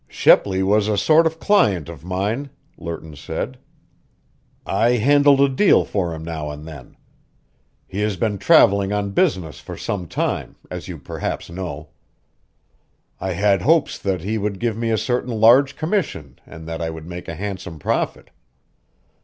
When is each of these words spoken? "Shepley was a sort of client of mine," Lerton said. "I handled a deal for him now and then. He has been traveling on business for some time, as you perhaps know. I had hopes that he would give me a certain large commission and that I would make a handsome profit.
"Shepley 0.07 0.63
was 0.63 0.87
a 0.87 0.97
sort 0.97 1.27
of 1.27 1.39
client 1.39 1.87
of 1.87 2.03
mine," 2.03 2.49
Lerton 2.75 3.15
said. 3.15 3.59
"I 4.65 4.93
handled 4.93 5.39
a 5.41 5.47
deal 5.47 5.85
for 5.85 6.15
him 6.15 6.23
now 6.25 6.49
and 6.49 6.67
then. 6.67 6.97
He 7.85 7.99
has 7.99 8.17
been 8.17 8.39
traveling 8.39 8.91
on 8.91 9.11
business 9.11 9.59
for 9.59 9.77
some 9.77 10.07
time, 10.07 10.55
as 10.71 10.87
you 10.87 10.97
perhaps 10.97 11.51
know. 11.51 11.89
I 13.19 13.33
had 13.33 13.61
hopes 13.61 13.99
that 13.99 14.21
he 14.21 14.39
would 14.39 14.59
give 14.59 14.75
me 14.75 14.89
a 14.89 14.97
certain 14.97 15.39
large 15.39 15.75
commission 15.75 16.39
and 16.47 16.67
that 16.67 16.81
I 16.81 16.89
would 16.89 17.05
make 17.05 17.27
a 17.27 17.35
handsome 17.35 17.77
profit. 17.77 18.31